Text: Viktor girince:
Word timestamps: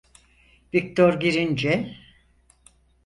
Viktor 0.73 1.19
girince: 1.19 1.99